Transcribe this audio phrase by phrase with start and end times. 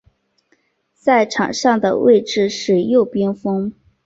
[0.95, 3.71] 在场上的位置是右边锋。